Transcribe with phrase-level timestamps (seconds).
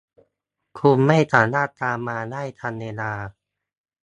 [0.79, 3.11] คุณไม่สามารถตามมาได้ทันเวลา